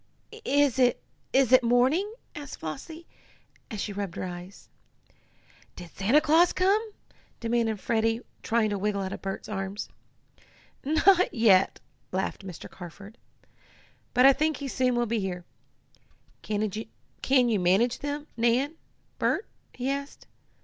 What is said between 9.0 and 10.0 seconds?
out of Bert's arms.